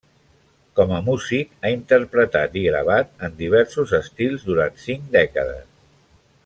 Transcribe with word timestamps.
Com 0.77 0.93
a 0.99 1.01
músic, 1.09 1.51
ha 1.67 1.71
interpretat 1.75 2.57
i 2.63 2.65
gravat 2.69 3.13
en 3.29 3.39
diversos 3.45 3.95
estils 4.03 4.49
durant 4.51 4.85
cinc 4.89 5.09
dècades. 5.21 5.67